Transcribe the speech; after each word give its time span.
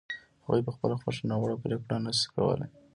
هغوی 0.45 0.61
په 0.67 0.71
خپله 0.75 0.95
خوښه 1.01 1.23
ناوړه 1.29 1.55
پرېکړه 1.63 1.97
نه 2.05 2.11
شي 2.17 2.27
کولای. 2.33 2.69